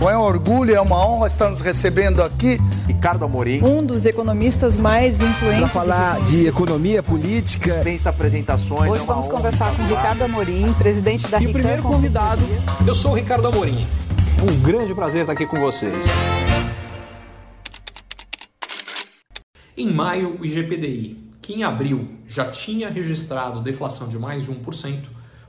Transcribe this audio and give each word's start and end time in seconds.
Bom, 0.00 0.08
é 0.08 0.16
um 0.16 0.22
orgulho, 0.22 0.74
é 0.74 0.80
uma 0.80 1.06
honra 1.06 1.26
estar 1.26 1.50
nos 1.50 1.60
recebendo 1.60 2.22
aqui. 2.22 2.58
Ricardo 2.86 3.22
Amorim. 3.22 3.62
Um 3.62 3.84
dos 3.84 4.06
economistas 4.06 4.78
mais 4.78 5.20
influentes. 5.20 5.60
Para 5.60 5.68
falar 5.68 6.22
de 6.22 6.48
economia 6.48 7.02
política. 7.02 7.70
Dispensa 7.70 8.08
apresentações. 8.08 8.90
Hoje 8.90 9.02
é 9.02 9.06
vamos 9.06 9.28
conversar 9.28 9.76
com 9.76 9.82
Ricardo 9.82 10.22
Amorim, 10.22 10.72
presidente 10.72 11.28
da 11.28 11.38
E 11.38 11.48
o 11.48 11.52
primeiro 11.52 11.82
convidado, 11.82 12.40
eu 12.86 12.94
sou 12.94 13.10
o 13.10 13.14
Ricardo 13.14 13.46
Amorim. 13.48 13.86
Um 14.42 14.62
grande 14.62 14.94
prazer 14.94 15.20
estar 15.20 15.34
aqui 15.34 15.44
com 15.44 15.60
vocês. 15.60 16.06
Em 19.76 19.92
maio, 19.92 20.38
o 20.40 20.46
IGPDI, 20.46 21.30
que 21.42 21.52
em 21.52 21.62
abril 21.62 22.08
já 22.26 22.50
tinha 22.50 22.88
registrado 22.88 23.60
deflação 23.60 24.08
de 24.08 24.18
mais 24.18 24.44
de 24.44 24.50
1%, 24.50 24.98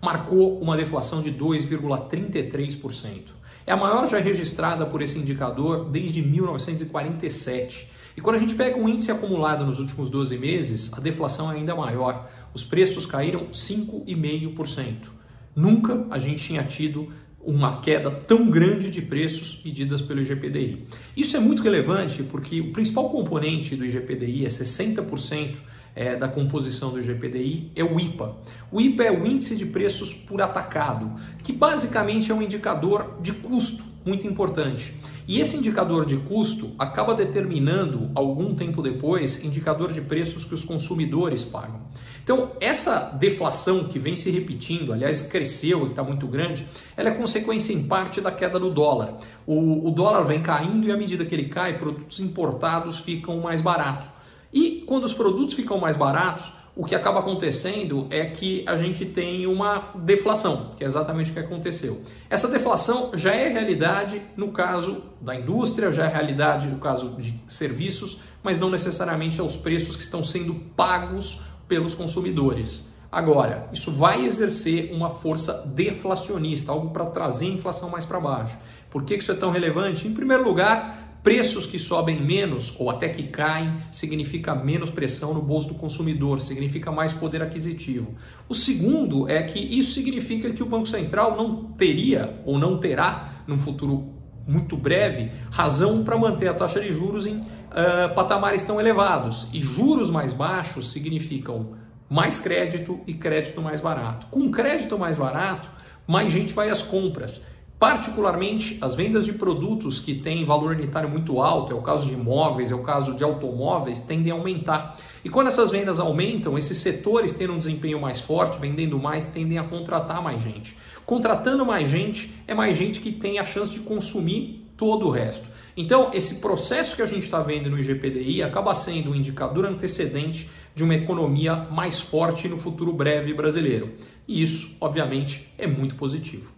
marcou 0.00 0.58
uma 0.58 0.74
deflação 0.74 1.20
de 1.20 1.32
2,33%. 1.32 3.36
É 3.68 3.72
a 3.72 3.76
maior 3.76 4.08
já 4.08 4.18
registrada 4.18 4.86
por 4.86 5.02
esse 5.02 5.18
indicador 5.18 5.90
desde 5.90 6.22
1947. 6.22 7.90
E 8.16 8.20
quando 8.22 8.36
a 8.36 8.38
gente 8.38 8.54
pega 8.54 8.78
um 8.78 8.88
índice 8.88 9.12
acumulado 9.12 9.66
nos 9.66 9.78
últimos 9.78 10.08
12 10.08 10.38
meses, 10.38 10.90
a 10.94 11.00
deflação 11.00 11.52
é 11.52 11.56
ainda 11.56 11.76
maior. 11.76 12.30
Os 12.54 12.64
preços 12.64 13.04
caíram 13.04 13.48
5,5%. 13.48 15.08
Nunca 15.54 16.06
a 16.10 16.18
gente 16.18 16.42
tinha 16.42 16.64
tido 16.64 17.12
uma 17.44 17.82
queda 17.82 18.10
tão 18.10 18.50
grande 18.50 18.88
de 18.88 19.02
preços 19.02 19.54
pedidas 19.54 20.00
pelo 20.00 20.22
IGPDI. 20.22 20.86
Isso 21.14 21.36
é 21.36 21.40
muito 21.40 21.62
relevante 21.62 22.22
porque 22.22 22.62
o 22.62 22.72
principal 22.72 23.10
componente 23.10 23.76
do 23.76 23.84
IGPDI 23.84 24.46
é 24.46 24.48
60% 24.48 25.56
é, 25.98 26.14
da 26.14 26.28
composição 26.28 26.92
do 26.92 27.00
IGPDI 27.00 27.72
é 27.74 27.82
o 27.82 27.98
IPA. 27.98 28.36
O 28.70 28.80
IPA 28.80 29.02
é 29.02 29.10
o 29.10 29.26
índice 29.26 29.56
de 29.56 29.66
preços 29.66 30.14
por 30.14 30.40
atacado, 30.40 31.10
que 31.42 31.52
basicamente 31.52 32.30
é 32.30 32.34
um 32.34 32.40
indicador 32.40 33.16
de 33.20 33.32
custo 33.32 33.82
muito 34.06 34.24
importante. 34.24 34.94
E 35.26 35.40
esse 35.40 35.56
indicador 35.56 36.06
de 36.06 36.16
custo 36.16 36.70
acaba 36.78 37.14
determinando, 37.14 38.10
algum 38.14 38.54
tempo 38.54 38.80
depois, 38.80 39.44
indicador 39.44 39.92
de 39.92 40.00
preços 40.00 40.44
que 40.44 40.54
os 40.54 40.64
consumidores 40.64 41.42
pagam. 41.42 41.80
Então, 42.22 42.52
essa 42.60 43.10
deflação 43.18 43.84
que 43.84 43.98
vem 43.98 44.14
se 44.14 44.30
repetindo, 44.30 44.92
aliás, 44.92 45.20
cresceu 45.20 45.84
e 45.84 45.88
está 45.88 46.04
muito 46.04 46.28
grande, 46.28 46.64
ela 46.96 47.08
é 47.08 47.12
consequência 47.12 47.72
em 47.72 47.82
parte 47.82 48.20
da 48.20 48.30
queda 48.30 48.58
do 48.58 48.70
dólar. 48.70 49.18
O, 49.44 49.88
o 49.88 49.90
dólar 49.90 50.22
vem 50.22 50.40
caindo 50.40 50.86
e 50.86 50.92
à 50.92 50.96
medida 50.96 51.24
que 51.24 51.34
ele 51.34 51.46
cai, 51.46 51.76
produtos 51.76 52.20
importados 52.20 52.98
ficam 52.98 53.40
mais 53.40 53.60
baratos. 53.60 54.17
E 54.52 54.82
quando 54.86 55.04
os 55.04 55.12
produtos 55.12 55.54
ficam 55.54 55.78
mais 55.78 55.96
baratos, 55.96 56.52
o 56.78 56.84
que 56.84 56.94
acaba 56.94 57.18
acontecendo 57.18 58.06
é 58.08 58.24
que 58.26 58.62
a 58.64 58.76
gente 58.76 59.04
tem 59.04 59.48
uma 59.48 59.90
deflação, 59.96 60.70
que 60.76 60.84
é 60.84 60.86
exatamente 60.86 61.32
o 61.32 61.34
que 61.34 61.40
aconteceu. 61.40 62.00
Essa 62.30 62.46
deflação 62.46 63.10
já 63.14 63.34
é 63.34 63.48
realidade 63.48 64.22
no 64.36 64.52
caso 64.52 65.02
da 65.20 65.34
indústria, 65.34 65.92
já 65.92 66.04
é 66.04 66.08
realidade 66.08 66.68
no 66.68 66.78
caso 66.78 67.16
de 67.18 67.34
serviços, 67.48 68.20
mas 68.44 68.60
não 68.60 68.70
necessariamente 68.70 69.40
aos 69.40 69.56
preços 69.56 69.96
que 69.96 70.02
estão 70.02 70.22
sendo 70.22 70.54
pagos 70.76 71.40
pelos 71.66 71.96
consumidores. 71.96 72.92
Agora, 73.10 73.68
isso 73.72 73.90
vai 73.90 74.24
exercer 74.24 74.92
uma 74.92 75.10
força 75.10 75.64
deflacionista, 75.66 76.70
algo 76.70 76.90
para 76.90 77.06
trazer 77.06 77.46
a 77.46 77.54
inflação 77.54 77.88
mais 77.88 78.06
para 78.06 78.20
baixo. 78.20 78.56
Por 78.88 79.02
que 79.02 79.16
isso 79.16 79.32
é 79.32 79.34
tão 79.34 79.50
relevante? 79.50 80.06
Em 80.06 80.14
primeiro 80.14 80.44
lugar, 80.44 81.07
Preços 81.28 81.66
que 81.66 81.78
sobem 81.78 82.22
menos 82.22 82.74
ou 82.78 82.88
até 82.88 83.06
que 83.06 83.24
caem 83.24 83.76
significa 83.92 84.54
menos 84.54 84.88
pressão 84.88 85.34
no 85.34 85.42
bolso 85.42 85.68
do 85.68 85.74
consumidor, 85.74 86.40
significa 86.40 86.90
mais 86.90 87.12
poder 87.12 87.42
aquisitivo. 87.42 88.14
O 88.48 88.54
segundo 88.54 89.28
é 89.28 89.42
que 89.42 89.58
isso 89.58 89.92
significa 89.92 90.50
que 90.50 90.62
o 90.62 90.66
Banco 90.66 90.86
Central 90.86 91.36
não 91.36 91.64
teria 91.64 92.40
ou 92.46 92.58
não 92.58 92.78
terá, 92.78 93.42
num 93.46 93.58
futuro 93.58 94.14
muito 94.46 94.74
breve, 94.74 95.30
razão 95.50 96.02
para 96.02 96.16
manter 96.16 96.48
a 96.48 96.54
taxa 96.54 96.80
de 96.80 96.94
juros 96.94 97.26
em 97.26 97.36
uh, 97.36 98.14
patamares 98.14 98.62
tão 98.62 98.80
elevados. 98.80 99.48
E 99.52 99.60
juros 99.60 100.08
mais 100.08 100.32
baixos 100.32 100.90
significam 100.90 101.74
mais 102.08 102.38
crédito 102.38 103.00
e 103.06 103.12
crédito 103.12 103.60
mais 103.60 103.82
barato. 103.82 104.28
Com 104.28 104.50
crédito 104.50 104.98
mais 104.98 105.18
barato, 105.18 105.68
mais 106.06 106.32
gente 106.32 106.54
vai 106.54 106.70
às 106.70 106.80
compras 106.80 107.57
Particularmente, 107.78 108.76
as 108.80 108.96
vendas 108.96 109.24
de 109.24 109.32
produtos 109.32 110.00
que 110.00 110.12
têm 110.12 110.44
valor 110.44 110.72
unitário 110.72 111.08
muito 111.08 111.40
alto, 111.40 111.72
é 111.72 111.76
o 111.76 111.80
caso 111.80 112.08
de 112.08 112.14
imóveis, 112.14 112.72
é 112.72 112.74
o 112.74 112.82
caso 112.82 113.14
de 113.14 113.22
automóveis, 113.22 114.00
tendem 114.00 114.32
a 114.32 114.34
aumentar. 114.34 114.96
E 115.24 115.28
quando 115.28 115.46
essas 115.46 115.70
vendas 115.70 116.00
aumentam, 116.00 116.58
esses 116.58 116.78
setores 116.78 117.32
tendo 117.32 117.52
um 117.52 117.58
desempenho 117.58 118.00
mais 118.00 118.18
forte, 118.18 118.58
vendendo 118.58 118.98
mais, 118.98 119.26
tendem 119.26 119.58
a 119.58 119.62
contratar 119.62 120.20
mais 120.20 120.42
gente. 120.42 120.76
Contratando 121.06 121.64
mais 121.64 121.88
gente, 121.88 122.34
é 122.48 122.54
mais 122.54 122.76
gente 122.76 122.98
que 122.98 123.12
tem 123.12 123.38
a 123.38 123.44
chance 123.44 123.70
de 123.70 123.78
consumir 123.78 124.68
todo 124.76 125.06
o 125.06 125.10
resto. 125.10 125.48
Então, 125.76 126.10
esse 126.12 126.36
processo 126.36 126.96
que 126.96 127.02
a 127.02 127.06
gente 127.06 127.24
está 127.24 127.40
vendo 127.40 127.70
no 127.70 127.78
IGPDI 127.78 128.42
acaba 128.42 128.74
sendo 128.74 129.12
um 129.12 129.14
indicador 129.14 129.64
antecedente 129.64 130.50
de 130.74 130.82
uma 130.82 130.96
economia 130.96 131.54
mais 131.70 132.00
forte 132.00 132.48
no 132.48 132.58
futuro 132.58 132.92
breve 132.92 133.32
brasileiro. 133.32 133.92
E 134.26 134.42
isso, 134.42 134.76
obviamente, 134.80 135.48
é 135.56 135.68
muito 135.68 135.94
positivo. 135.94 136.57